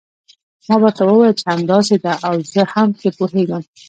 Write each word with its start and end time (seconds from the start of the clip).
ما 0.67 0.75
ورته 0.79 1.01
وویل 1.05 1.37
چې 1.39 1.45
همداسې 1.55 1.95
ده 2.03 2.13
او 2.27 2.35
زه 2.51 2.61
هم 2.73 2.87
پرې 2.97 3.09
پوهیږم. 3.17 3.61